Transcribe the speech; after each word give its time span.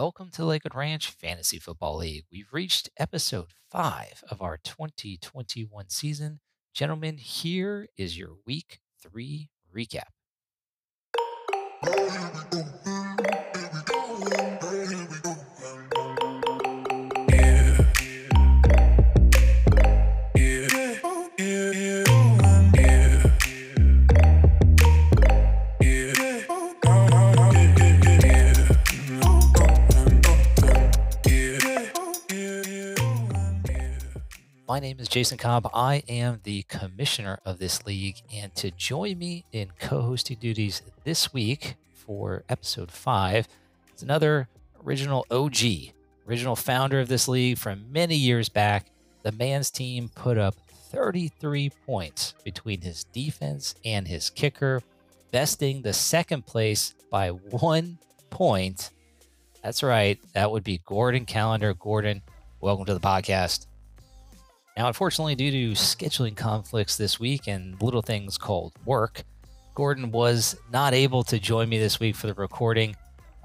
welcome 0.00 0.30
to 0.30 0.46
Lakewood 0.46 0.74
Ranch 0.74 1.10
Fantasy 1.10 1.58
Football 1.58 1.98
League. 1.98 2.24
We've 2.32 2.50
reached 2.52 2.88
episode 2.96 3.52
five 3.70 4.24
of 4.30 4.40
our 4.40 4.56
2021 4.56 5.90
season. 5.90 6.40
Gentlemen, 6.72 7.18
here 7.18 7.86
is 7.98 8.16
your 8.16 8.30
week 8.46 8.80
three 8.98 9.50
recap. 9.76 10.08
My 34.70 34.78
name 34.78 35.00
is 35.00 35.08
Jason 35.08 35.36
Cobb. 35.36 35.68
I 35.74 36.04
am 36.08 36.38
the 36.44 36.62
commissioner 36.68 37.40
of 37.44 37.58
this 37.58 37.84
league. 37.86 38.18
And 38.32 38.54
to 38.54 38.70
join 38.70 39.18
me 39.18 39.44
in 39.50 39.72
co 39.80 40.00
hosting 40.00 40.36
duties 40.38 40.82
this 41.02 41.34
week 41.34 41.74
for 41.92 42.44
episode 42.48 42.92
five 42.92 43.48
is 43.96 44.04
another 44.04 44.46
original 44.86 45.26
OG, 45.28 45.56
original 46.28 46.54
founder 46.54 47.00
of 47.00 47.08
this 47.08 47.26
league 47.26 47.58
from 47.58 47.90
many 47.90 48.14
years 48.14 48.48
back. 48.48 48.86
The 49.24 49.32
man's 49.32 49.72
team 49.72 50.08
put 50.14 50.38
up 50.38 50.54
33 50.92 51.70
points 51.84 52.34
between 52.44 52.82
his 52.82 53.02
defense 53.02 53.74
and 53.84 54.06
his 54.06 54.30
kicker, 54.30 54.82
besting 55.32 55.82
the 55.82 55.92
second 55.92 56.46
place 56.46 56.94
by 57.10 57.30
one 57.30 57.98
point. 58.30 58.90
That's 59.64 59.82
right. 59.82 60.20
That 60.34 60.52
would 60.52 60.62
be 60.62 60.80
Gordon 60.86 61.26
Calendar. 61.26 61.74
Gordon, 61.74 62.22
welcome 62.60 62.84
to 62.84 62.94
the 62.94 63.00
podcast. 63.00 63.66
Now, 64.80 64.86
unfortunately, 64.86 65.34
due 65.34 65.50
to 65.50 65.72
scheduling 65.72 66.34
conflicts 66.34 66.96
this 66.96 67.20
week 67.20 67.48
and 67.48 67.76
little 67.82 68.00
things 68.00 68.38
called 68.38 68.72
work, 68.86 69.24
Gordon 69.74 70.10
was 70.10 70.56
not 70.72 70.94
able 70.94 71.22
to 71.24 71.38
join 71.38 71.68
me 71.68 71.78
this 71.78 72.00
week 72.00 72.16
for 72.16 72.28
the 72.28 72.32
recording. 72.32 72.96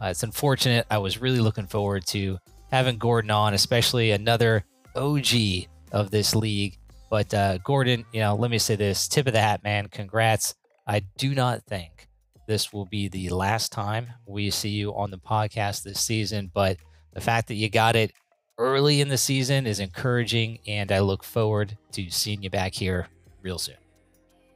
Uh, 0.01 0.05
it's 0.05 0.23
unfortunate. 0.23 0.87
I 0.89 0.97
was 0.97 1.19
really 1.19 1.41
looking 1.41 1.67
forward 1.67 2.05
to 2.07 2.37
having 2.71 2.97
Gordon 2.97 3.31
on, 3.31 3.53
especially 3.53 4.11
another 4.11 4.63
OG 4.95 5.65
of 5.91 6.09
this 6.09 6.33
league. 6.33 6.77
But 7.09 7.33
uh, 7.33 7.57
Gordon, 7.57 8.05
you 8.13 8.21
know, 8.21 8.35
let 8.35 8.49
me 8.49 8.57
say 8.57 8.77
this 8.77 9.09
tip 9.09 9.27
of 9.27 9.33
the 9.33 9.41
hat, 9.41 9.61
man. 9.61 9.89
Congrats. 9.89 10.55
I 10.87 11.01
do 11.17 11.35
not 11.35 11.63
think 11.63 12.07
this 12.47 12.71
will 12.71 12.85
be 12.85 13.09
the 13.09 13.27
last 13.27 13.73
time 13.73 14.07
we 14.25 14.51
see 14.51 14.69
you 14.69 14.95
on 14.95 15.11
the 15.11 15.17
podcast 15.17 15.83
this 15.83 15.99
season, 15.99 16.49
but 16.53 16.77
the 17.11 17.19
fact 17.19 17.49
that 17.49 17.55
you 17.55 17.69
got 17.69 17.97
it 17.97 18.13
early 18.57 19.01
in 19.01 19.09
the 19.09 19.17
season 19.17 19.67
is 19.67 19.79
encouraging, 19.79 20.59
and 20.67 20.91
I 20.91 20.99
look 20.99 21.23
forward 21.23 21.77
to 21.93 22.09
seeing 22.09 22.43
you 22.43 22.49
back 22.49 22.73
here 22.73 23.07
real 23.41 23.57
soon. 23.57 23.75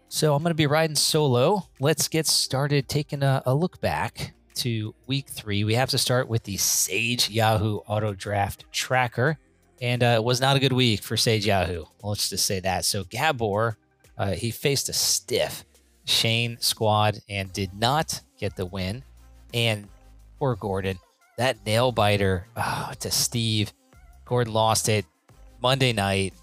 So 0.08 0.34
I'm 0.34 0.42
going 0.42 0.52
to 0.52 0.56
be 0.56 0.68
riding 0.68 0.96
solo. 0.96 1.68
Let's 1.80 2.08
get 2.08 2.26
started 2.26 2.88
taking 2.88 3.24
a, 3.24 3.44
a 3.46 3.54
look 3.54 3.80
back 3.82 4.34
to 4.56 4.94
week 5.08 5.30
three. 5.30 5.64
We 5.64 5.76
have 5.76 5.90
to 5.92 5.98
start 5.98 6.28
with 6.28 6.44
the 6.44 6.58
Sage 6.58 7.30
Yahoo 7.30 7.78
Auto 7.88 8.14
Draft 8.14 8.66
Tracker, 8.72 9.38
and 9.82 10.04
uh, 10.04 10.16
it 10.18 10.24
was 10.24 10.42
not 10.42 10.58
a 10.58 10.60
good 10.60 10.74
week 10.74 11.04
for 11.04 11.16
Sage 11.16 11.46
Yahoo. 11.46 11.86
Let's 12.04 12.30
just 12.30 12.46
say 12.46 12.60
that. 12.62 12.86
So 12.86 13.04
Gabor, 13.04 13.78
uh, 14.18 14.32
he 14.32 14.52
faced 14.52 14.90
a 14.90 14.94
stiff 14.94 15.64
Shane 16.06 16.58
squad 16.60 17.20
and 17.30 17.54
did 17.54 17.74
not 17.74 18.22
get 18.38 18.56
the 18.56 18.66
win. 18.66 19.04
And 19.54 19.88
poor 20.40 20.56
Gordon, 20.56 21.00
that 21.38 21.66
nail 21.66 21.92
biter 21.92 22.48
oh, 22.58 22.92
to 23.00 23.12
Steve 23.12 23.72
Gordon 24.30 24.54
lost 24.54 24.90
it 24.90 25.06
Monday 25.60 25.92
night. 25.92 26.36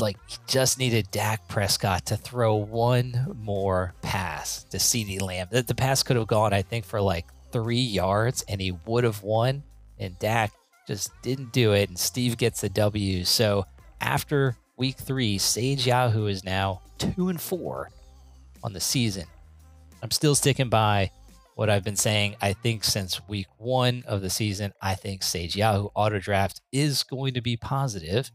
Like 0.00 0.16
he 0.26 0.38
just 0.46 0.78
needed 0.78 1.10
Dak 1.10 1.46
Prescott 1.46 2.06
to 2.06 2.16
throw 2.16 2.54
one 2.54 3.36
more 3.38 3.92
pass 4.00 4.64
to 4.70 4.78
CeeDee 4.78 5.20
Lamb. 5.20 5.48
The, 5.50 5.62
the 5.62 5.74
pass 5.74 6.02
could 6.02 6.16
have 6.16 6.26
gone, 6.26 6.54
I 6.54 6.62
think, 6.62 6.86
for 6.86 7.02
like 7.02 7.26
three 7.52 7.80
yards, 7.80 8.42
and 8.48 8.62
he 8.62 8.72
would 8.86 9.04
have 9.04 9.22
won. 9.22 9.62
And 9.98 10.18
Dak 10.18 10.52
just 10.86 11.10
didn't 11.20 11.52
do 11.52 11.72
it, 11.72 11.90
and 11.90 11.98
Steve 11.98 12.38
gets 12.38 12.62
the 12.62 12.70
W. 12.70 13.24
So 13.24 13.66
after 14.00 14.56
week 14.78 14.96
three, 14.96 15.36
Sage 15.36 15.86
Yahoo 15.86 16.26
is 16.26 16.44
now 16.44 16.80
two 16.96 17.28
and 17.28 17.40
four 17.40 17.90
on 18.62 18.72
the 18.72 18.80
season. 18.80 19.24
I'm 20.02 20.10
still 20.12 20.34
sticking 20.34 20.70
by 20.70 21.10
what 21.54 21.70
I've 21.70 21.84
been 21.84 21.96
saying, 21.96 22.36
I 22.40 22.52
think 22.52 22.84
since 22.84 23.26
week 23.28 23.46
one 23.58 24.02
of 24.06 24.22
the 24.22 24.30
season, 24.30 24.72
I 24.82 24.94
think 24.94 25.22
Sage 25.22 25.56
Yahoo 25.56 25.88
Auto 25.94 26.18
Draft 26.18 26.60
is 26.72 27.02
going 27.02 27.34
to 27.34 27.40
be 27.40 27.56
positive 27.56 28.30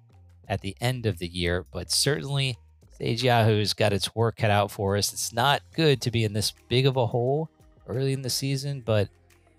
at 0.47 0.61
the 0.61 0.75
end 0.79 1.05
of 1.05 1.19
the 1.19 1.27
year, 1.27 1.65
but 1.71 1.91
certainly 1.91 2.57
Sage 2.97 3.23
Yahoo's 3.23 3.73
got 3.73 3.93
its 3.93 4.15
work 4.15 4.37
cut 4.37 4.51
out 4.51 4.71
for 4.71 4.97
us. 4.97 5.13
It's 5.13 5.33
not 5.33 5.61
good 5.75 6.01
to 6.01 6.11
be 6.11 6.23
in 6.23 6.33
this 6.33 6.53
big 6.69 6.85
of 6.85 6.97
a 6.97 7.07
hole 7.07 7.49
early 7.87 8.13
in 8.13 8.21
the 8.21 8.29
season, 8.29 8.81
but 8.85 9.09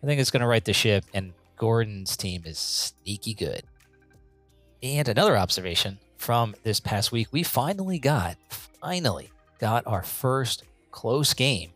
I 0.03 0.07
think 0.07 0.21
it's 0.21 0.31
going 0.31 0.41
to 0.41 0.47
right 0.47 0.65
the 0.65 0.73
ship, 0.73 1.05
and 1.13 1.33
Gordon's 1.57 2.17
team 2.17 2.43
is 2.47 2.59
sneaky 2.59 3.35
good. 3.35 3.63
And 4.83 5.09
another 5.09 5.37
observation 5.37 5.99
from 6.17 6.55
this 6.63 6.81
past 6.81 7.13
week, 7.13 7.29
we 7.33 7.43
finally 7.43 7.99
got, 7.99 8.37
finally 8.49 9.31
got 9.59 9.87
our 9.87 10.03
first 10.03 10.65
close 10.91 11.35
game 11.35 11.73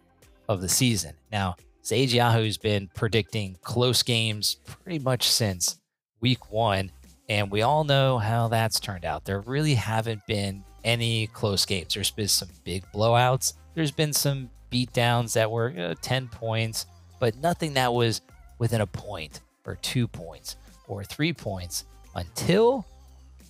of 0.49 0.62
the 0.62 0.69
season. 0.69 1.15
Now, 1.31 1.56
Sage 1.84 2.15
Yahoo's 2.15 2.56
been 2.56 2.89
predicting 2.95 3.59
close 3.61 4.03
games 4.03 4.56
pretty 4.83 4.99
much 4.99 5.28
since 5.28 5.78
week 6.19 6.50
one, 6.50 6.91
and 7.28 7.50
we 7.50 7.61
all 7.61 7.84
know 7.84 8.17
how 8.17 8.49
that's 8.49 8.81
turned 8.81 9.05
out. 9.05 9.27
There 9.27 9.41
really 9.43 9.75
haven't 9.75 10.27
been 10.27 10.65
any 10.83 11.27
close 11.27 11.67
games. 11.67 11.93
There's 11.93 12.11
been 12.11 12.28
some 12.28 12.49
big 12.65 12.84
blowouts. 12.95 13.53
There's 13.75 13.91
been 13.91 14.15
some 14.15 14.49
beatdowns 14.72 15.34
that 15.34 15.50
were 15.50 15.75
uh, 15.77 15.95
10 16.00 16.28
points, 16.28 16.87
but 17.21 17.37
nothing 17.37 17.75
that 17.75 17.93
was 17.93 18.22
within 18.59 18.81
a 18.81 18.87
point 18.87 19.41
or 19.66 19.77
two 19.77 20.09
points 20.09 20.56
or 20.89 21.05
three 21.05 21.34
points 21.34 21.84
until 22.15 22.87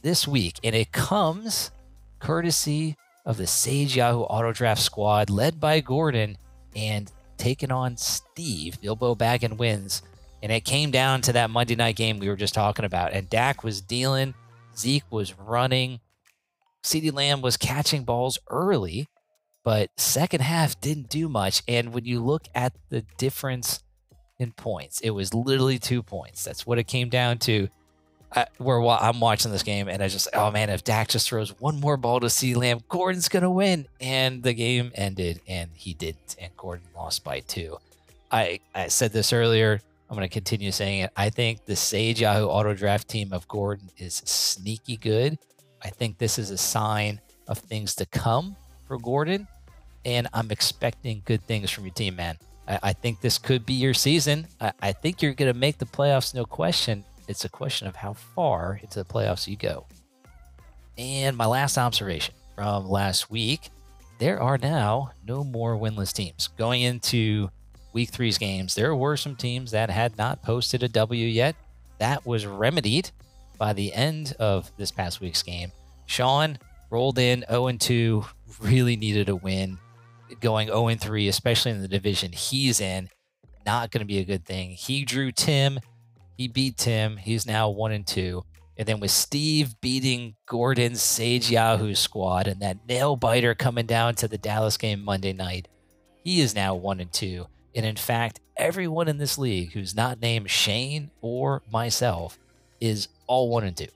this 0.02 0.26
week. 0.26 0.58
And 0.64 0.74
it 0.74 0.90
comes 0.90 1.70
courtesy 2.18 2.96
of 3.24 3.36
the 3.36 3.46
Sage 3.46 3.94
Yahoo 3.94 4.22
Auto 4.22 4.52
Draft 4.52 4.82
squad 4.82 5.30
led 5.30 5.60
by 5.60 5.78
Gordon. 5.78 6.36
And 6.74 7.12
taking 7.44 7.70
on 7.70 7.94
Steve. 7.98 8.80
Bilbo 8.80 9.14
Baggin 9.14 9.58
wins. 9.58 10.00
And 10.42 10.50
it 10.50 10.64
came 10.64 10.90
down 10.90 11.20
to 11.22 11.32
that 11.34 11.50
Monday 11.50 11.74
night 11.76 11.94
game 11.94 12.18
we 12.18 12.28
were 12.28 12.36
just 12.36 12.54
talking 12.54 12.86
about. 12.86 13.12
And 13.12 13.28
Dak 13.28 13.62
was 13.62 13.82
dealing, 13.82 14.32
Zeke 14.76 15.04
was 15.10 15.38
running, 15.38 16.00
CeeDee 16.82 17.12
Lamb 17.12 17.42
was 17.42 17.58
catching 17.58 18.04
balls 18.04 18.38
early, 18.48 19.08
but 19.62 19.90
second 19.98 20.40
half 20.40 20.80
didn't 20.80 21.10
do 21.10 21.28
much. 21.28 21.62
And 21.68 21.92
when 21.92 22.06
you 22.06 22.24
look 22.24 22.44
at 22.54 22.72
the 22.88 23.04
difference 23.18 23.82
in 24.38 24.52
points, 24.52 25.00
it 25.00 25.10
was 25.10 25.34
literally 25.34 25.78
two 25.78 26.02
points. 26.02 26.44
That's 26.44 26.66
what 26.66 26.78
it 26.78 26.84
came 26.84 27.10
down 27.10 27.38
to. 27.40 27.68
Where 28.58 28.80
I'm 28.80 29.20
watching 29.20 29.52
this 29.52 29.62
game 29.62 29.88
and 29.88 30.02
I 30.02 30.08
just, 30.08 30.28
oh 30.34 30.50
man, 30.50 30.68
if 30.68 30.82
Dak 30.82 31.08
just 31.08 31.28
throws 31.28 31.50
one 31.60 31.78
more 31.78 31.96
ball 31.96 32.18
to 32.20 32.28
C 32.28 32.54
Lamb, 32.54 32.80
Gordon's 32.88 33.28
gonna 33.28 33.50
win. 33.50 33.86
And 34.00 34.42
the 34.42 34.52
game 34.52 34.90
ended, 34.94 35.40
and 35.46 35.70
he 35.74 35.94
didn't, 35.94 36.36
and 36.40 36.50
Gordon 36.56 36.86
lost 36.96 37.22
by 37.22 37.40
two. 37.40 37.78
I 38.32 38.60
I 38.74 38.88
said 38.88 39.12
this 39.12 39.32
earlier. 39.32 39.80
I'm 40.10 40.16
gonna 40.16 40.28
continue 40.28 40.72
saying 40.72 41.00
it. 41.00 41.10
I 41.16 41.30
think 41.30 41.64
the 41.64 41.76
Sage 41.76 42.20
Yahoo 42.20 42.46
Auto 42.46 42.74
Draft 42.74 43.08
team 43.08 43.32
of 43.32 43.46
Gordon 43.46 43.88
is 43.98 44.14
sneaky 44.14 44.96
good. 44.96 45.38
I 45.82 45.90
think 45.90 46.18
this 46.18 46.38
is 46.38 46.50
a 46.50 46.58
sign 46.58 47.20
of 47.46 47.58
things 47.58 47.94
to 47.96 48.06
come 48.06 48.56
for 48.88 48.98
Gordon, 48.98 49.46
and 50.04 50.26
I'm 50.32 50.50
expecting 50.50 51.22
good 51.24 51.42
things 51.42 51.70
from 51.70 51.84
your 51.84 51.94
team, 51.94 52.16
man. 52.16 52.38
I, 52.66 52.78
I 52.82 52.92
think 52.94 53.20
this 53.20 53.38
could 53.38 53.64
be 53.64 53.74
your 53.74 53.94
season. 53.94 54.48
I, 54.60 54.72
I 54.80 54.92
think 54.92 55.22
you're 55.22 55.34
gonna 55.34 55.54
make 55.54 55.78
the 55.78 55.86
playoffs, 55.86 56.34
no 56.34 56.44
question 56.44 57.04
it's 57.28 57.44
a 57.44 57.48
question 57.48 57.86
of 57.86 57.96
how 57.96 58.12
far 58.12 58.78
into 58.82 58.98
the 58.98 59.04
playoffs 59.04 59.46
you 59.46 59.56
go. 59.56 59.86
And 60.96 61.36
my 61.36 61.46
last 61.46 61.76
observation 61.78 62.34
from 62.54 62.88
last 62.88 63.30
week 63.30 63.70
there 64.18 64.40
are 64.40 64.58
now 64.58 65.10
no 65.26 65.44
more 65.44 65.76
winless 65.76 66.12
teams. 66.12 66.48
Going 66.56 66.82
into 66.82 67.50
week 67.92 68.10
three's 68.10 68.38
games, 68.38 68.74
there 68.74 68.94
were 68.94 69.16
some 69.16 69.36
teams 69.36 69.72
that 69.72 69.90
had 69.90 70.16
not 70.16 70.42
posted 70.42 70.82
a 70.82 70.88
W 70.88 71.26
yet. 71.26 71.56
That 71.98 72.24
was 72.24 72.46
remedied 72.46 73.10
by 73.58 73.72
the 73.72 73.92
end 73.92 74.34
of 74.38 74.70
this 74.76 74.90
past 74.90 75.20
week's 75.20 75.42
game. 75.42 75.72
Sean 76.06 76.58
rolled 76.90 77.18
in 77.18 77.44
0 77.48 77.72
2, 77.72 78.24
really 78.60 78.96
needed 78.96 79.28
a 79.28 79.36
win. 79.36 79.78
Going 80.40 80.68
0 80.68 80.94
3, 80.94 81.28
especially 81.28 81.72
in 81.72 81.82
the 81.82 81.88
division 81.88 82.32
he's 82.32 82.80
in, 82.80 83.08
not 83.66 83.90
going 83.90 84.00
to 84.00 84.06
be 84.06 84.18
a 84.18 84.24
good 84.24 84.44
thing. 84.44 84.70
He 84.70 85.04
drew 85.04 85.32
Tim 85.32 85.80
he 86.36 86.48
beat 86.48 86.76
Tim. 86.76 87.16
He's 87.16 87.46
now 87.46 87.68
one 87.68 87.92
and 87.92 88.06
two. 88.06 88.44
And 88.76 88.88
then 88.88 88.98
with 88.98 89.12
Steve 89.12 89.80
beating 89.80 90.34
Gordon's 90.46 91.00
Sage 91.00 91.50
Yahoo 91.50 91.94
squad 91.94 92.48
and 92.48 92.60
that 92.60 92.88
nail 92.88 93.14
biter 93.14 93.54
coming 93.54 93.86
down 93.86 94.16
to 94.16 94.26
the 94.26 94.38
Dallas 94.38 94.76
game 94.76 95.04
Monday 95.04 95.32
night, 95.32 95.68
he 96.24 96.40
is 96.40 96.54
now 96.54 96.74
one 96.74 97.00
and 97.00 97.12
two. 97.12 97.46
And 97.76 97.86
in 97.86 97.96
fact, 97.96 98.40
everyone 98.56 99.08
in 99.08 99.18
this 99.18 99.38
league 99.38 99.72
who's 99.72 99.94
not 99.94 100.20
named 100.20 100.50
Shane 100.50 101.10
or 101.20 101.62
myself 101.70 102.38
is 102.80 103.08
all 103.26 103.48
one 103.48 103.64
and 103.64 103.76
two. 103.76 103.86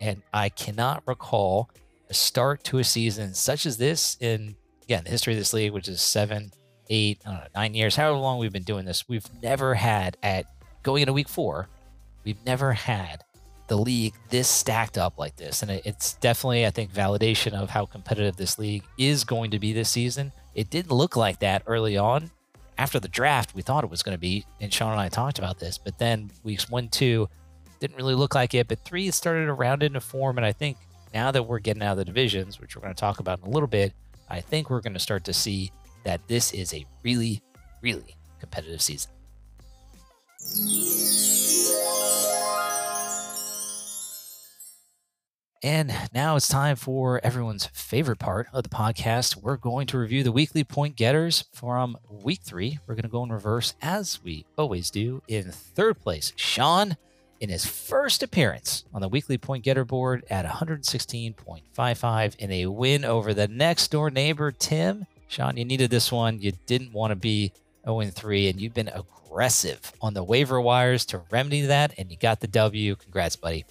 And 0.00 0.22
I 0.32 0.48
cannot 0.48 1.02
recall 1.06 1.70
a 2.08 2.14
start 2.14 2.62
to 2.64 2.78
a 2.78 2.84
season 2.84 3.34
such 3.34 3.66
as 3.66 3.76
this 3.76 4.16
in, 4.20 4.54
again, 4.84 5.04
the 5.04 5.10
history 5.10 5.32
of 5.32 5.38
this 5.38 5.52
league, 5.52 5.72
which 5.72 5.88
is 5.88 6.00
seven, 6.00 6.52
eight, 6.90 7.24
know, 7.24 7.40
nine 7.54 7.74
years, 7.74 7.96
however 7.96 8.18
long 8.18 8.38
we've 8.38 8.52
been 8.52 8.62
doing 8.62 8.84
this. 8.84 9.08
We've 9.08 9.28
never 9.42 9.74
had 9.74 10.16
at 10.22 10.46
going 10.82 11.02
into 11.02 11.12
week 11.12 11.28
four, 11.28 11.68
we've 12.24 12.44
never 12.44 12.72
had 12.72 13.24
the 13.68 13.76
league 13.76 14.14
this 14.28 14.48
stacked 14.48 14.98
up 14.98 15.18
like 15.18 15.36
this. 15.36 15.62
And 15.62 15.70
it's 15.70 16.14
definitely, 16.14 16.66
I 16.66 16.70
think, 16.70 16.92
validation 16.92 17.52
of 17.52 17.70
how 17.70 17.86
competitive 17.86 18.36
this 18.36 18.58
league 18.58 18.82
is 18.98 19.24
going 19.24 19.50
to 19.52 19.58
be 19.58 19.72
this 19.72 19.88
season. 19.88 20.32
It 20.54 20.68
didn't 20.70 20.92
look 20.92 21.16
like 21.16 21.38
that 21.38 21.62
early 21.66 21.96
on. 21.96 22.30
After 22.78 22.98
the 22.98 23.08
draft, 23.08 23.54
we 23.54 23.62
thought 23.62 23.84
it 23.84 23.90
was 23.90 24.02
going 24.02 24.16
to 24.16 24.20
be, 24.20 24.44
and 24.60 24.72
Sean 24.72 24.92
and 24.92 25.00
I 25.00 25.08
talked 25.08 25.38
about 25.38 25.58
this. 25.58 25.78
But 25.78 25.98
then 25.98 26.30
weeks 26.42 26.68
one, 26.68 26.88
two 26.88 27.28
didn't 27.80 27.96
really 27.96 28.14
look 28.14 28.34
like 28.34 28.54
it. 28.54 28.68
But 28.68 28.84
three 28.84 29.10
started 29.10 29.46
to 29.46 29.52
round 29.52 29.82
into 29.82 30.00
form. 30.00 30.36
And 30.36 30.46
I 30.46 30.52
think 30.52 30.76
now 31.14 31.30
that 31.30 31.46
we're 31.46 31.58
getting 31.58 31.82
out 31.82 31.92
of 31.92 31.98
the 31.98 32.04
divisions, 32.04 32.60
which 32.60 32.76
we're 32.76 32.82
going 32.82 32.94
to 32.94 33.00
talk 33.00 33.20
about 33.20 33.40
in 33.40 33.46
a 33.46 33.50
little 33.50 33.68
bit, 33.68 33.92
I 34.28 34.40
think 34.40 34.70
we're 34.70 34.80
going 34.80 34.94
to 34.94 35.00
start 35.00 35.24
to 35.24 35.32
see 35.32 35.70
that 36.04 36.26
this 36.28 36.52
is 36.52 36.74
a 36.74 36.84
really, 37.02 37.42
really 37.80 38.16
competitive 38.40 38.82
season. 38.82 39.12
And 45.64 45.94
now 46.12 46.34
it's 46.34 46.48
time 46.48 46.74
for 46.74 47.20
everyone's 47.24 47.66
favorite 47.66 48.18
part 48.18 48.48
of 48.52 48.64
the 48.64 48.68
podcast. 48.68 49.36
We're 49.36 49.56
going 49.56 49.86
to 49.88 49.98
review 49.98 50.24
the 50.24 50.32
weekly 50.32 50.64
point 50.64 50.96
getters 50.96 51.44
from 51.52 51.96
week 52.10 52.40
three. 52.42 52.80
We're 52.86 52.96
going 52.96 53.04
to 53.04 53.08
go 53.08 53.22
in 53.22 53.30
reverse 53.30 53.74
as 53.80 54.18
we 54.24 54.44
always 54.58 54.90
do. 54.90 55.22
In 55.28 55.52
third 55.52 56.00
place, 56.00 56.32
Sean, 56.34 56.96
in 57.38 57.48
his 57.48 57.64
first 57.64 58.24
appearance 58.24 58.84
on 58.92 59.02
the 59.02 59.08
weekly 59.08 59.38
point 59.38 59.62
getter 59.62 59.84
board 59.84 60.24
at 60.28 60.44
116.55 60.44 62.36
in 62.36 62.50
a 62.50 62.66
win 62.66 63.04
over 63.04 63.32
the 63.32 63.46
next 63.46 63.92
door 63.92 64.10
neighbor, 64.10 64.50
Tim. 64.50 65.06
Sean, 65.28 65.56
you 65.56 65.64
needed 65.64 65.90
this 65.90 66.10
one. 66.10 66.40
You 66.40 66.52
didn't 66.66 66.92
want 66.92 67.12
to 67.12 67.16
be 67.16 67.52
0 67.84 68.02
3, 68.02 68.48
and 68.48 68.60
you've 68.60 68.74
been 68.74 68.88
aggressive 68.88 69.92
on 70.00 70.14
the 70.14 70.24
waiver 70.24 70.60
wires 70.60 71.04
to 71.06 71.22
remedy 71.30 71.62
that, 71.62 71.94
and 71.98 72.10
you 72.10 72.16
got 72.16 72.40
the 72.40 72.48
W. 72.48 72.96
Congrats, 72.96 73.36
buddy. 73.36 73.64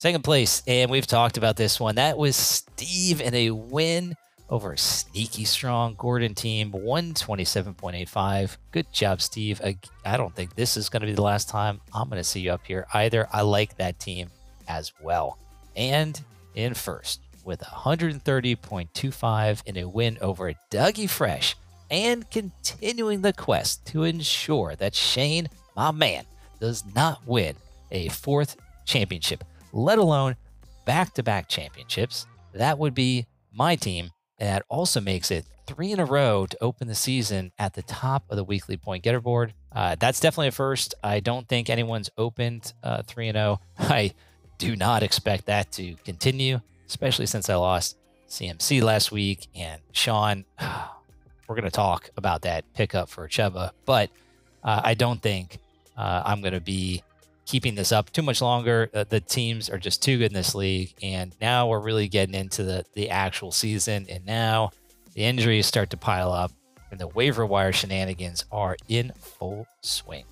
Second 0.00 0.24
place, 0.24 0.62
and 0.66 0.90
we've 0.90 1.06
talked 1.06 1.36
about 1.36 1.56
this 1.56 1.78
one. 1.78 1.96
That 1.96 2.16
was 2.16 2.34
Steve 2.34 3.20
in 3.20 3.34
a 3.34 3.50
win 3.50 4.14
over 4.48 4.72
a 4.72 4.78
sneaky 4.78 5.44
strong 5.44 5.94
Gordon 5.96 6.34
team, 6.34 6.72
127.85. 6.72 8.56
Good 8.72 8.92
job, 8.92 9.20
Steve. 9.20 9.60
I 10.04 10.16
don't 10.16 10.34
think 10.34 10.54
this 10.54 10.76
is 10.76 10.88
going 10.88 11.02
to 11.02 11.06
be 11.06 11.12
the 11.12 11.22
last 11.22 11.48
time 11.48 11.80
I'm 11.94 12.08
going 12.08 12.20
to 12.20 12.24
see 12.24 12.40
you 12.40 12.52
up 12.52 12.66
here 12.66 12.86
either. 12.94 13.28
I 13.32 13.42
like 13.42 13.76
that 13.76 14.00
team 14.00 14.28
as 14.66 14.92
well. 15.00 15.38
And 15.76 16.20
in 16.54 16.74
first 16.74 17.20
with 17.44 17.60
130.25 17.60 19.62
in 19.66 19.76
a 19.76 19.88
win 19.88 20.18
over 20.20 20.52
Dougie 20.70 21.08
Fresh 21.08 21.56
and 21.90 22.30
continuing 22.30 23.22
the 23.22 23.32
quest 23.32 23.86
to 23.86 24.04
ensure 24.04 24.76
that 24.76 24.94
Shane, 24.94 25.48
my 25.76 25.90
man, 25.90 26.24
does 26.60 26.84
not 26.94 27.26
win 27.26 27.56
a 27.90 28.08
fourth 28.08 28.56
championship 28.84 29.44
let 29.72 29.98
alone 29.98 30.36
back 30.84 31.14
to 31.14 31.22
back 31.22 31.48
championships. 31.48 32.26
That 32.52 32.78
would 32.78 32.94
be 32.94 33.26
my 33.52 33.76
team. 33.76 34.10
And 34.38 34.48
that 34.48 34.64
also 34.68 35.00
makes 35.00 35.30
it 35.30 35.44
three 35.66 35.92
in 35.92 36.00
a 36.00 36.04
row 36.04 36.46
to 36.46 36.62
open 36.62 36.88
the 36.88 36.94
season 36.94 37.52
at 37.58 37.74
the 37.74 37.82
top 37.82 38.24
of 38.30 38.36
the 38.36 38.44
weekly 38.44 38.76
point 38.76 39.04
getter 39.04 39.20
board. 39.20 39.54
Uh, 39.72 39.96
that's 39.98 40.18
definitely 40.18 40.48
a 40.48 40.52
first. 40.52 40.94
I 41.02 41.20
don't 41.20 41.46
think 41.46 41.70
anyone's 41.70 42.10
opened 42.18 42.72
uh, 42.82 43.02
3 43.02 43.28
and 43.28 43.36
0. 43.36 43.60
I 43.78 44.14
do 44.58 44.74
not 44.74 45.02
expect 45.02 45.46
that 45.46 45.70
to 45.72 45.94
continue, 46.04 46.60
especially 46.88 47.26
since 47.26 47.48
I 47.48 47.54
lost 47.54 47.96
CMC 48.28 48.82
last 48.82 49.12
week. 49.12 49.46
And 49.54 49.80
Sean, 49.92 50.44
we're 51.50 51.56
going 51.56 51.64
to 51.64 51.70
talk 51.72 52.10
about 52.16 52.42
that 52.42 52.64
pickup 52.74 53.08
for 53.08 53.26
Chuba, 53.26 53.72
but 53.84 54.08
uh, 54.62 54.82
I 54.84 54.94
don't 54.94 55.20
think 55.20 55.58
uh, 55.96 56.22
I'm 56.24 56.42
going 56.42 56.54
to 56.54 56.60
be 56.60 57.02
keeping 57.44 57.74
this 57.74 57.90
up 57.90 58.12
too 58.12 58.22
much 58.22 58.40
longer. 58.40 58.88
Uh, 58.94 59.02
the 59.08 59.18
teams 59.18 59.68
are 59.68 59.76
just 59.76 60.00
too 60.00 60.18
good 60.18 60.30
in 60.30 60.32
this 60.32 60.54
league, 60.54 60.94
and 61.02 61.34
now 61.40 61.66
we're 61.66 61.80
really 61.80 62.06
getting 62.06 62.36
into 62.36 62.62
the 62.62 62.84
the 62.94 63.10
actual 63.10 63.50
season. 63.50 64.06
And 64.08 64.24
now 64.24 64.70
the 65.14 65.24
injuries 65.24 65.66
start 65.66 65.90
to 65.90 65.96
pile 65.96 66.30
up, 66.30 66.52
and 66.92 67.00
the 67.00 67.08
waiver 67.08 67.44
wire 67.44 67.72
shenanigans 67.72 68.44
are 68.52 68.76
in 68.88 69.10
full 69.18 69.66
swing. 69.80 70.26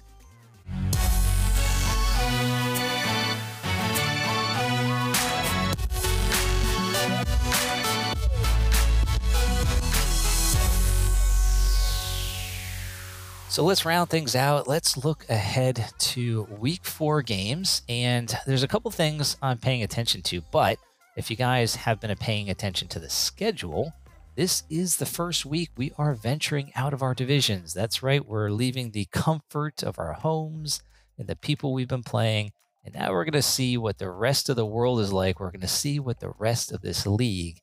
So 13.50 13.64
let's 13.64 13.86
round 13.86 14.10
things 14.10 14.36
out. 14.36 14.68
Let's 14.68 15.02
look 15.02 15.24
ahead 15.30 15.92
to 15.98 16.42
week 16.60 16.84
four 16.84 17.22
games. 17.22 17.80
And 17.88 18.32
there's 18.46 18.62
a 18.62 18.68
couple 18.68 18.90
things 18.90 19.38
I'm 19.40 19.56
paying 19.56 19.82
attention 19.82 20.20
to. 20.24 20.42
But 20.52 20.78
if 21.16 21.30
you 21.30 21.36
guys 21.36 21.76
have 21.76 21.98
been 21.98 22.14
paying 22.16 22.50
attention 22.50 22.88
to 22.88 22.98
the 22.98 23.08
schedule, 23.08 23.94
this 24.36 24.64
is 24.68 24.96
the 24.96 25.06
first 25.06 25.46
week 25.46 25.70
we 25.78 25.92
are 25.96 26.12
venturing 26.14 26.72
out 26.76 26.92
of 26.92 27.02
our 27.02 27.14
divisions. 27.14 27.72
That's 27.72 28.02
right. 28.02 28.24
We're 28.24 28.50
leaving 28.50 28.90
the 28.90 29.06
comfort 29.12 29.82
of 29.82 29.98
our 29.98 30.12
homes 30.12 30.82
and 31.16 31.26
the 31.26 31.34
people 31.34 31.72
we've 31.72 31.88
been 31.88 32.02
playing. 32.02 32.52
And 32.84 32.94
now 32.94 33.12
we're 33.12 33.24
going 33.24 33.32
to 33.32 33.42
see 33.42 33.78
what 33.78 33.96
the 33.96 34.10
rest 34.10 34.50
of 34.50 34.56
the 34.56 34.66
world 34.66 35.00
is 35.00 35.12
like. 35.12 35.40
We're 35.40 35.50
going 35.50 35.62
to 35.62 35.68
see 35.68 35.98
what 35.98 36.20
the 36.20 36.34
rest 36.38 36.70
of 36.70 36.82
this 36.82 37.06
league 37.06 37.60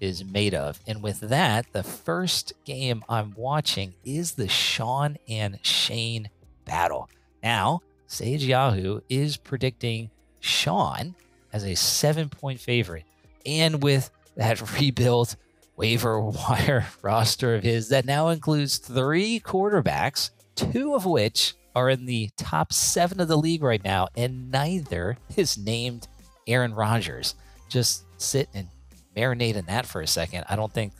is 0.00 0.24
made 0.24 0.54
of. 0.54 0.80
And 0.86 1.02
with 1.02 1.20
that, 1.20 1.66
the 1.72 1.82
first 1.82 2.52
game 2.64 3.04
I'm 3.08 3.34
watching 3.36 3.94
is 4.04 4.32
the 4.32 4.48
Sean 4.48 5.18
and 5.28 5.58
Shane 5.62 6.30
battle. 6.64 7.08
Now, 7.42 7.80
Sage 8.06 8.44
Yahoo 8.44 9.00
is 9.08 9.36
predicting 9.36 10.10
Sean 10.40 11.14
as 11.52 11.64
a 11.64 11.74
seven 11.74 12.28
point 12.28 12.60
favorite. 12.60 13.04
And 13.44 13.82
with 13.82 14.10
that 14.36 14.78
rebuilt 14.80 15.36
waiver 15.76 16.20
wire 16.20 16.86
roster 17.02 17.54
of 17.54 17.62
his 17.62 17.88
that 17.88 18.04
now 18.04 18.28
includes 18.28 18.78
three 18.78 19.40
quarterbacks, 19.40 20.30
two 20.56 20.94
of 20.94 21.06
which 21.06 21.54
are 21.74 21.90
in 21.90 22.06
the 22.06 22.28
top 22.36 22.72
seven 22.72 23.20
of 23.20 23.28
the 23.28 23.36
league 23.36 23.62
right 23.62 23.84
now, 23.84 24.08
and 24.16 24.50
neither 24.50 25.16
is 25.36 25.56
named 25.56 26.08
Aaron 26.48 26.74
Rodgers. 26.74 27.36
Just 27.68 28.04
sit 28.20 28.48
and 28.54 28.66
marinate 29.16 29.56
in 29.56 29.66
that 29.66 29.86
for 29.86 30.00
a 30.00 30.06
second. 30.06 30.44
I 30.48 30.56
don't 30.56 30.72
think 30.72 30.92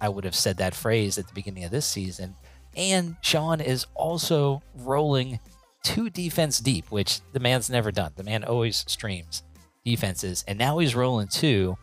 I 0.00 0.08
would 0.08 0.24
have 0.24 0.34
said 0.34 0.58
that 0.58 0.74
phrase 0.74 1.18
at 1.18 1.28
the 1.28 1.34
beginning 1.34 1.64
of 1.64 1.70
this 1.70 1.86
season. 1.86 2.34
And 2.76 3.16
Sean 3.20 3.60
is 3.60 3.86
also 3.94 4.62
rolling 4.74 5.38
two 5.84 6.10
defense 6.10 6.58
deep, 6.58 6.90
which 6.90 7.20
the 7.32 7.40
man's 7.40 7.70
never 7.70 7.92
done. 7.92 8.12
The 8.16 8.24
man 8.24 8.44
always 8.44 8.84
streams 8.88 9.42
defenses, 9.84 10.44
and 10.48 10.58
now 10.58 10.78
he's 10.78 10.94
rolling 10.94 11.28
two. 11.28 11.76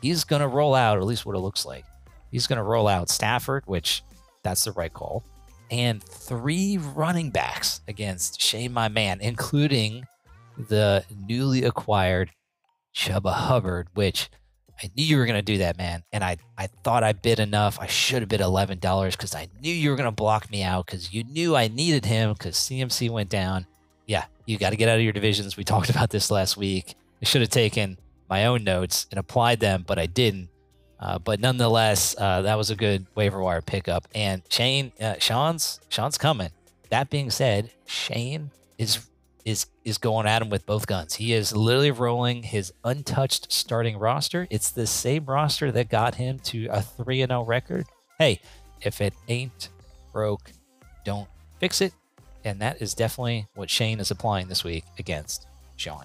He's 0.00 0.24
going 0.24 0.42
to 0.42 0.48
roll 0.48 0.74
out, 0.74 0.98
at 0.98 1.04
least 1.04 1.26
what 1.26 1.34
it 1.36 1.40
looks 1.40 1.66
like. 1.66 1.84
He's 2.30 2.46
going 2.46 2.58
to 2.58 2.62
roll 2.62 2.86
out 2.86 3.10
Stafford, 3.10 3.64
which 3.66 4.02
that's 4.42 4.64
the 4.64 4.72
right 4.72 4.92
call, 4.92 5.24
and 5.70 6.02
three 6.02 6.78
running 6.78 7.30
backs 7.30 7.80
against 7.88 8.40
Shane, 8.40 8.72
my 8.72 8.88
man, 8.88 9.20
including 9.20 10.06
the 10.56 11.04
newly 11.26 11.64
acquired 11.64 12.30
Chuba 12.94 13.32
Hubbard, 13.32 13.88
which 13.94 14.30
I 14.82 14.90
knew 14.96 15.04
you 15.04 15.16
were 15.18 15.26
going 15.26 15.38
to 15.38 15.42
do 15.42 15.58
that, 15.58 15.76
man. 15.76 16.04
And 16.12 16.22
I, 16.22 16.36
I 16.56 16.68
thought 16.68 17.02
I 17.02 17.12
bid 17.12 17.40
enough. 17.40 17.78
I 17.80 17.86
should 17.86 18.22
have 18.22 18.28
bid 18.28 18.40
$11 18.40 19.10
because 19.10 19.34
I 19.34 19.48
knew 19.60 19.72
you 19.72 19.90
were 19.90 19.96
going 19.96 20.06
to 20.06 20.12
block 20.12 20.50
me 20.50 20.62
out 20.62 20.86
because 20.86 21.12
you 21.12 21.24
knew 21.24 21.56
I 21.56 21.68
needed 21.68 22.04
him 22.04 22.32
because 22.32 22.56
CMC 22.56 23.10
went 23.10 23.28
down. 23.28 23.66
Yeah, 24.06 24.24
you 24.46 24.56
got 24.56 24.70
to 24.70 24.76
get 24.76 24.88
out 24.88 24.96
of 24.96 25.02
your 25.02 25.12
divisions. 25.12 25.56
We 25.56 25.64
talked 25.64 25.90
about 25.90 26.10
this 26.10 26.30
last 26.30 26.56
week. 26.56 26.94
I 27.20 27.24
should 27.24 27.40
have 27.40 27.50
taken 27.50 27.98
my 28.30 28.46
own 28.46 28.62
notes 28.62 29.06
and 29.10 29.18
applied 29.18 29.60
them, 29.60 29.84
but 29.86 29.98
I 29.98 30.06
didn't. 30.06 30.48
Uh, 31.00 31.18
but 31.18 31.40
nonetheless, 31.40 32.14
uh, 32.18 32.42
that 32.42 32.56
was 32.56 32.70
a 32.70 32.76
good 32.76 33.06
waiver 33.14 33.40
wire 33.40 33.62
pickup. 33.62 34.06
And 34.14 34.42
Shane, 34.48 34.92
uh, 35.00 35.14
Sean's, 35.18 35.80
Sean's 35.88 36.18
coming. 36.18 36.50
That 36.90 37.10
being 37.10 37.30
said, 37.30 37.70
Shane 37.86 38.50
is 38.78 39.06
is 39.48 39.66
is 39.84 39.96
going 39.96 40.26
at 40.26 40.42
him 40.42 40.50
with 40.50 40.66
both 40.66 40.86
guns. 40.86 41.14
He 41.14 41.32
is 41.32 41.56
literally 41.56 41.90
rolling 41.90 42.42
his 42.42 42.72
untouched 42.84 43.50
starting 43.50 43.98
roster. 43.98 44.46
It's 44.50 44.70
the 44.70 44.86
same 44.86 45.24
roster 45.24 45.72
that 45.72 45.88
got 45.88 46.16
him 46.16 46.38
to 46.40 46.66
a 46.66 46.82
3 46.82 47.26
0 47.26 47.42
record. 47.44 47.86
Hey, 48.18 48.40
if 48.82 49.00
it 49.00 49.14
ain't 49.28 49.70
broke, 50.12 50.52
don't 51.04 51.28
fix 51.58 51.80
it. 51.80 51.94
And 52.44 52.60
that 52.60 52.82
is 52.82 52.94
definitely 52.94 53.46
what 53.54 53.70
Shane 53.70 54.00
is 54.00 54.10
applying 54.10 54.48
this 54.48 54.64
week 54.64 54.84
against 54.98 55.46
Sean. 55.76 56.04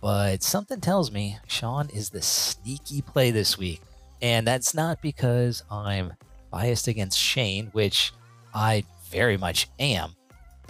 But 0.00 0.42
something 0.42 0.80
tells 0.80 1.10
me 1.10 1.38
Sean 1.46 1.88
is 1.90 2.10
the 2.10 2.22
sneaky 2.22 3.02
play 3.02 3.30
this 3.30 3.58
week. 3.58 3.80
And 4.22 4.46
that's 4.46 4.74
not 4.74 5.00
because 5.00 5.62
I'm 5.70 6.12
biased 6.50 6.88
against 6.88 7.18
Shane, 7.18 7.68
which 7.72 8.12
I 8.54 8.84
very 9.10 9.36
much 9.36 9.68
am. 9.78 10.14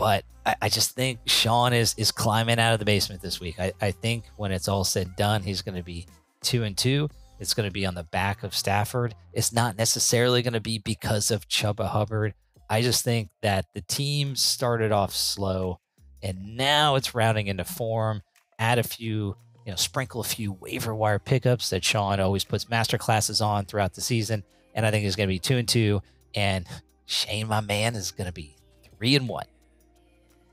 But 0.00 0.24
I, 0.46 0.56
I, 0.62 0.68
just 0.70 0.92
think 0.92 1.20
Sean 1.26 1.74
is 1.74 1.94
is 1.98 2.10
climbing 2.10 2.58
out 2.58 2.72
of 2.72 2.78
the 2.78 2.86
basement 2.86 3.20
this 3.20 3.38
week. 3.38 3.60
I, 3.60 3.72
I 3.82 3.90
think 3.90 4.24
when 4.38 4.50
it's 4.50 4.66
all 4.66 4.82
said 4.82 5.08
and 5.08 5.16
done, 5.16 5.42
he's 5.42 5.60
going 5.60 5.76
to 5.76 5.82
be 5.84 6.06
two 6.42 6.64
and 6.64 6.76
two. 6.76 7.10
It's 7.38 7.52
going 7.52 7.68
to 7.68 7.72
be 7.72 7.84
on 7.84 7.94
the 7.94 8.04
back 8.04 8.42
of 8.42 8.54
Stafford. 8.54 9.14
It's 9.34 9.52
not 9.52 9.76
necessarily 9.76 10.40
going 10.40 10.54
to 10.54 10.60
be 10.60 10.78
because 10.78 11.30
of 11.30 11.46
Chuba 11.48 11.86
Hubbard. 11.86 12.32
I 12.70 12.80
just 12.80 13.04
think 13.04 13.28
that 13.42 13.66
the 13.74 13.82
team 13.82 14.36
started 14.36 14.90
off 14.90 15.14
slow 15.14 15.80
and 16.22 16.56
now 16.56 16.94
it's 16.94 17.14
rounding 17.14 17.48
into 17.48 17.64
form. 17.64 18.22
Add 18.58 18.78
a 18.78 18.82
few, 18.82 19.36
you 19.66 19.72
know, 19.72 19.76
sprinkle 19.76 20.22
a 20.22 20.24
few 20.24 20.52
waiver 20.52 20.94
wire 20.94 21.18
pickups 21.18 21.70
that 21.70 21.84
Sean 21.84 22.20
always 22.20 22.44
puts 22.44 22.70
master 22.70 22.96
classes 22.96 23.42
on 23.42 23.66
throughout 23.66 23.92
the 23.92 24.00
season. 24.00 24.44
And 24.74 24.86
I 24.86 24.90
think 24.90 25.04
he's 25.04 25.16
going 25.16 25.28
to 25.28 25.34
be 25.34 25.38
two 25.38 25.58
and 25.58 25.68
two. 25.68 26.00
And 26.34 26.66
Shane, 27.04 27.48
my 27.48 27.60
man, 27.60 27.96
is 27.96 28.12
going 28.12 28.28
to 28.28 28.32
be 28.32 28.56
three 28.96 29.14
and 29.14 29.28
one. 29.28 29.44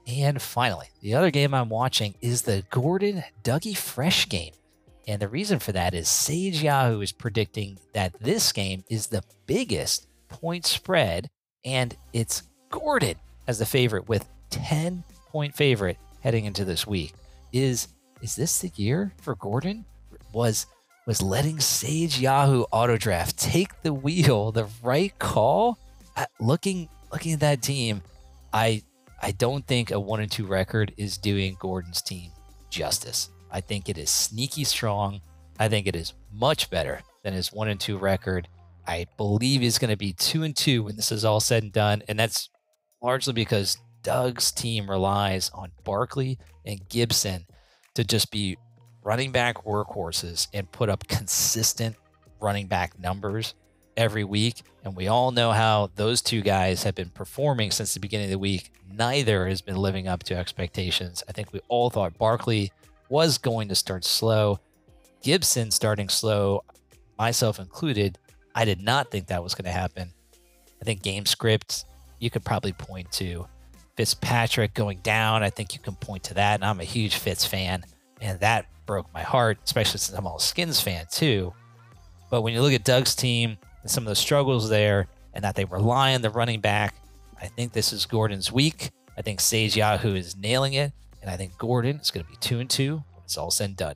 And 0.08 0.42
finally, 0.42 0.88
the 1.02 1.16
other 1.16 1.32
game 1.32 1.54
I'm 1.54 1.70
watching 1.70 2.16
is 2.22 2.44
the 2.44 2.64
Gordon 2.70 3.24
Dougie 3.44 3.76
Fresh 3.76 4.30
game. 4.30 4.54
And 5.06 5.22
the 5.22 5.28
reason 5.28 5.60
for 5.60 5.74
that 5.74 5.94
is 5.94 6.10
Sage 6.10 6.64
Yahoo 6.64 7.02
is 7.02 7.12
predicting 7.12 7.78
that 7.94 8.18
this 8.20 8.52
game 8.52 8.84
is 8.90 9.08
the 9.08 9.24
biggest 9.46 10.08
point 10.30 10.66
spread, 10.66 11.30
and 11.66 11.96
it's 12.14 12.44
Gordon 12.70 13.16
as 13.48 13.60
the 13.60 13.66
favorite 13.66 14.08
with 14.08 14.28
10 14.50 15.04
point 15.30 15.56
favorite 15.56 15.98
heading 16.22 16.46
into 16.46 16.66
this 16.66 16.88
week. 16.88 17.14
Is 17.52 17.90
is 18.22 18.36
this 18.36 18.60
the 18.60 18.72
year 18.76 19.14
for 19.22 19.36
Gordon? 19.36 19.86
Was 20.34 20.66
was 21.06 21.22
letting 21.22 21.60
Sage 21.60 22.20
Yahoo 22.20 22.64
auto 22.72 22.98
draft 22.98 23.38
take 23.38 23.82
the 23.82 23.94
wheel 23.94 24.52
the 24.52 24.68
right 24.84 25.18
call? 25.20 25.78
Uh, 26.16 26.26
looking 26.40 26.90
looking 27.12 27.34
at 27.34 27.40
that 27.42 27.62
team, 27.62 28.02
I 28.52 28.84
I 29.20 29.32
don't 29.32 29.66
think 29.66 29.92
a 29.92 30.00
one 30.00 30.20
and 30.20 30.32
two 30.32 30.46
record 30.46 30.94
is 30.98 31.18
doing 31.18 31.58
Gordon's 31.60 32.02
team 32.02 32.32
justice. 32.70 33.30
I 33.52 33.62
think 33.62 33.90
it 33.90 33.98
is 33.98 34.10
sneaky 34.10 34.64
strong. 34.64 35.22
I 35.60 35.70
think 35.70 35.88
it 35.88 35.96
is 35.96 36.14
much 36.32 36.70
better 36.70 37.02
than 37.24 37.34
his 37.34 37.52
one 37.52 37.68
and 37.68 37.80
two 37.80 37.98
record. 37.98 38.48
I 38.86 39.08
believe 39.18 39.62
he's 39.62 39.80
going 39.80 39.90
to 39.90 39.98
be 39.98 40.14
two 40.14 40.44
and 40.44 40.56
two 40.56 40.84
when 40.84 40.96
this 40.96 41.12
is 41.12 41.26
all 41.26 41.40
said 41.40 41.64
and 41.64 41.74
done, 41.74 42.04
and 42.08 42.18
that's 42.20 42.50
largely 43.02 43.34
because 43.34 43.78
Doug's 44.04 44.52
team 44.52 44.90
relies 44.90 45.50
on 45.54 45.72
Barkley 45.84 46.38
and 46.66 46.88
Gibson 46.88 47.46
to 47.96 48.04
just 48.04 48.32
be 48.32 48.58
running 49.04 49.32
back 49.32 49.66
workhorses 49.66 50.48
and 50.54 50.72
put 50.72 50.90
up 50.90 51.08
consistent 51.08 51.96
running 52.40 52.68
back 52.68 52.98
numbers 53.00 53.56
every 53.98 54.24
week. 54.24 54.62
And 54.84 54.96
we 54.96 55.08
all 55.08 55.32
know 55.32 55.52
how 55.52 55.90
those 55.96 56.22
two 56.22 56.42
guys 56.42 56.84
have 56.84 56.96
been 56.96 57.10
performing 57.10 57.72
since 57.72 57.94
the 57.94 58.00
beginning 58.00 58.26
of 58.26 58.32
the 58.32 58.40
week. 58.40 58.72
Neither 58.94 59.48
has 59.48 59.62
been 59.62 59.76
living 59.76 60.08
up 60.08 60.24
to 60.24 60.36
expectations. 60.36 61.24
I 61.28 61.34
think 61.34 61.52
we 61.52 61.60
all 61.68 61.90
thought 61.90 62.18
Barkley 62.18 62.72
was 63.10 63.38
going 63.38 63.68
to 63.68 63.76
start 63.76 64.06
slow. 64.06 64.60
Gibson 65.22 65.72
starting 65.72 66.08
slow, 66.08 66.64
myself 67.18 67.60
included. 67.60 68.18
I 68.56 68.64
did 68.64 68.82
not 68.82 69.12
think 69.12 69.28
that 69.28 69.44
was 69.44 69.56
going 69.56 69.66
to 69.66 69.72
happen. 69.72 70.14
I 70.82 70.86
think 70.86 71.02
game 71.02 71.26
script, 71.26 71.86
you 72.20 72.30
could 72.30 72.46
probably 72.46 72.74
point 72.74 73.12
to 73.14 73.48
Fitzpatrick 73.98 74.74
going 74.74 75.00
down. 75.00 75.44
I 75.44 75.50
think 75.50 75.74
you 75.74 75.80
can 75.80 75.96
point 75.96 76.24
to 76.26 76.36
that. 76.36 76.56
And 76.56 76.66
I'm 76.66 76.80
a 76.80 76.86
huge 76.86 77.16
Fitz 77.16 77.46
fan. 77.46 77.84
And 78.22 78.40
that 78.40 78.68
broke 78.86 79.12
my 79.14 79.22
heart, 79.22 79.60
especially 79.66 80.00
since 80.00 80.18
I'm 80.18 80.26
a 80.26 80.40
Skins 80.40 80.80
fan 80.80 81.06
too. 81.12 81.54
But 82.30 82.42
when 82.42 82.54
you 82.54 82.62
look 82.62 82.74
at 82.74 82.84
Doug's 82.84 83.16
team 83.16 83.58
and 83.82 83.92
some 83.92 84.04
of 84.04 84.10
the 84.10 84.16
struggles 84.16 84.70
there, 84.70 85.08
and 85.34 85.44
that 85.44 85.56
they 85.56 85.66
rely 85.66 86.14
on 86.14 86.22
the 86.22 86.30
running 86.30 86.62
back, 86.62 86.96
I 87.42 87.48
think 87.48 87.74
this 87.74 87.94
is 87.94 88.06
Gordon's 88.06 88.52
week. 88.52 88.92
I 89.18 89.22
think 89.22 89.40
Sage 89.40 89.78
Yahoo 89.78 90.16
is 90.16 90.36
nailing 90.36 90.74
it. 90.74 90.92
And 91.22 91.30
I 91.30 91.38
think 91.38 91.58
Gordon 91.58 91.98
is 91.98 92.12
going 92.12 92.26
to 92.26 92.30
be 92.30 92.38
two 92.38 92.60
and 92.60 92.70
two 92.70 93.04
when 93.14 93.24
it's 93.24 93.38
all 93.38 93.52
said 93.52 93.70
and 93.70 93.78
done. 93.78 93.96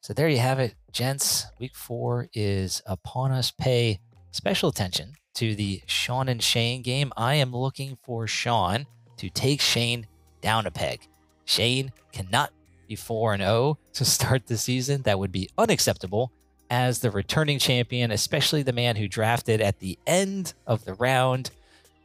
So 0.00 0.12
there 0.12 0.28
you 0.28 0.38
have 0.38 0.58
it, 0.58 0.74
gents. 0.92 1.46
Week 1.58 1.74
four 1.74 2.28
is 2.32 2.82
upon 2.86 3.32
us. 3.32 3.50
Pay 3.50 4.00
special 4.30 4.68
attention 4.68 5.14
to 5.34 5.54
the 5.54 5.82
Sean 5.86 6.28
and 6.28 6.42
Shane 6.42 6.82
game. 6.82 7.12
I 7.16 7.34
am 7.34 7.52
looking 7.52 7.96
for 8.04 8.26
Sean 8.26 8.86
to 9.16 9.30
take 9.30 9.60
Shane 9.60 10.06
down 10.40 10.66
a 10.66 10.70
peg. 10.70 11.08
Shane 11.44 11.92
cannot 12.12 12.52
be 12.86 12.96
4 12.96 13.34
and 13.34 13.42
0 13.42 13.78
to 13.94 14.04
start 14.04 14.46
the 14.46 14.56
season. 14.56 15.02
That 15.02 15.18
would 15.18 15.32
be 15.32 15.48
unacceptable 15.58 16.32
as 16.70 17.00
the 17.00 17.10
returning 17.10 17.58
champion, 17.58 18.10
especially 18.10 18.62
the 18.62 18.72
man 18.72 18.96
who 18.96 19.08
drafted 19.08 19.60
at 19.60 19.78
the 19.78 19.98
end 20.06 20.54
of 20.66 20.84
the 20.84 20.94
round. 20.94 21.50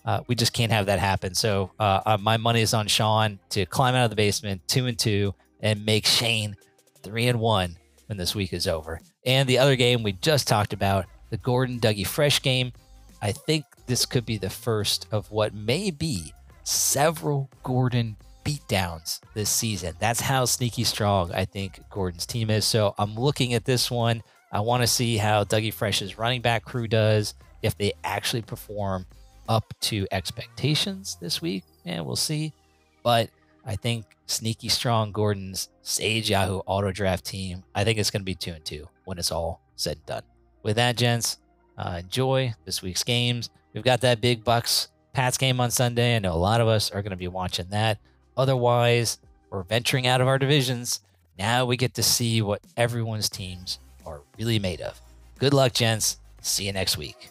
Uh, 0.04 0.22
we 0.28 0.36
just 0.36 0.54
can't 0.54 0.72
have 0.72 0.88
that 0.88 1.00
happen. 1.00 1.36
So 1.36 1.72
uh, 1.80 2.02
uh, 2.06 2.18
my 2.20 2.38
money 2.38 2.62
is 2.62 2.74
on 2.74 2.88
Sean 2.88 3.40
to 3.50 3.66
climb 3.66 3.96
out 3.96 4.06
of 4.06 4.10
the 4.10 4.16
basement, 4.16 4.62
two 4.68 4.88
and 4.88 4.98
two, 4.98 5.36
and 5.60 5.86
make 5.86 6.06
Shane 6.06 6.56
three 7.04 7.28
and 7.28 7.40
one 7.40 7.78
when 8.08 8.18
this 8.18 8.34
week 8.36 8.54
is 8.54 8.68
over. 8.68 9.00
And 9.26 9.48
the 9.48 9.60
other 9.60 9.76
game 9.76 10.04
we 10.04 10.14
just 10.14 10.48
talked 10.48 10.74
about, 10.74 11.06
the 11.30 11.38
Gordon 11.38 11.80
Dougie 11.80 12.06
Fresh 12.06 12.42
game. 12.42 12.74
I 13.22 13.32
think 13.32 13.66
this 13.86 14.06
could 14.06 14.26
be 14.26 14.38
the 14.38 14.50
first 14.50 15.08
of 15.12 15.30
what 15.32 15.54
may 15.54 15.92
be 15.92 16.34
several 16.64 17.50
Gordon 17.64 18.18
beatdowns 18.44 19.20
this 19.34 19.50
season. 19.50 19.96
That's 20.00 20.22
how 20.22 20.46
sneaky 20.46 20.84
strong 20.84 21.32
I 21.32 21.46
think 21.46 21.80
Gordon's 21.90 22.26
team 22.26 22.50
is. 22.50 22.66
So 22.66 22.96
I'm 22.98 23.16
looking 23.16 23.54
at 23.54 23.66
this 23.66 23.92
one. 23.92 24.24
I 24.52 24.60
want 24.60 24.84
to 24.84 24.88
see 24.88 25.18
how 25.18 25.44
Dougie 25.44 25.74
Fresh's 25.74 26.18
running 26.18 26.42
back 26.42 26.66
crew 26.66 26.88
does, 26.88 27.34
if 27.62 27.78
they 27.78 27.94
actually 28.04 28.42
perform 28.42 29.06
up 29.48 29.74
to 29.82 30.08
expectations 30.12 31.18
this 31.22 31.42
week. 31.42 31.64
And 31.86 32.06
we'll 32.06 32.16
see. 32.16 32.54
But 33.04 33.30
I 33.66 33.76
think 33.76 34.06
sneaky 34.26 34.70
strong 34.70 35.12
Gordon's 35.12 35.70
Sage 35.82 36.30
Yahoo 36.30 36.60
auto 36.66 36.92
draft 36.92 37.26
team, 37.26 37.64
I 37.74 37.84
think 37.84 37.98
it's 37.98 38.12
going 38.12 38.22
to 38.22 38.26
be 38.26 38.36
two 38.36 38.52
and 38.52 38.66
two 38.66 38.88
when 39.06 39.18
it's 39.18 39.32
all 39.32 39.62
said 39.76 39.98
and 39.98 40.06
done. 40.06 40.24
With 40.64 40.76
that, 40.76 40.98
gents, 40.98 41.38
uh, 41.78 42.02
enjoy 42.04 42.54
this 42.66 42.82
week's 42.82 43.04
games. 43.04 43.50
We've 43.74 43.84
got 43.84 44.02
that 44.02 44.22
big 44.22 44.44
Bucks 44.44 44.90
Pats 45.14 45.38
game 45.38 45.60
on 45.60 45.72
Sunday. 45.72 46.16
I 46.16 46.20
know 46.20 46.34
a 46.34 46.36
lot 46.36 46.62
of 46.62 46.68
us 46.68 46.92
are 46.92 47.02
going 47.02 47.12
to 47.12 47.18
be 47.18 47.28
watching 47.28 47.68
that. 47.70 48.00
Otherwise, 48.38 49.20
we're 49.50 49.64
venturing 49.64 50.08
out 50.08 50.22
of 50.22 50.28
our 50.28 50.38
divisions. 50.38 51.02
Now 51.38 51.66
we 51.66 51.78
get 51.78 51.94
to 51.96 52.04
see 52.04 52.42
what 52.42 52.62
everyone's 52.78 53.30
teams 53.30 53.80
are 54.06 54.22
really 54.38 54.60
made 54.60 54.82
of. 54.82 55.00
Good 55.40 55.54
luck, 55.54 55.74
gents. 55.74 56.18
See 56.42 56.66
you 56.66 56.74
next 56.74 56.98
week. 56.98 57.30